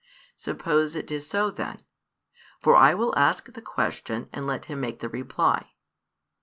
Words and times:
Suppose 0.35 0.95
it 0.95 1.11
is 1.11 1.29
so 1.29 1.51
then. 1.51 1.83
For 2.59 2.75
I 2.75 2.95
will 2.95 3.13
ask 3.15 3.53
the 3.53 3.61
question, 3.61 4.29
and 4.33 4.47
let 4.47 4.65
him 4.65 4.79
make 4.81 4.99
the 4.99 5.09
reply. 5.09 5.73